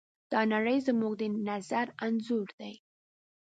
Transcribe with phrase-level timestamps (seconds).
[0.31, 2.73] دا نړۍ زموږ د نظر انځور دی.